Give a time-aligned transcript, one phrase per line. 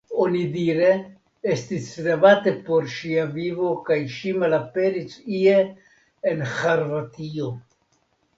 [0.21, 0.87] Onidire
[1.55, 5.55] estis strebate por ŝia vivo kaj ŝi malaperis ie
[6.33, 7.53] en Ĥarvatio.